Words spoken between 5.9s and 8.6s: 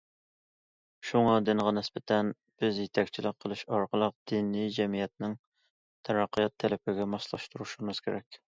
تەرەققىيات تەلىپىگە ماسلاشتۇرۇشىمىز كېرەك.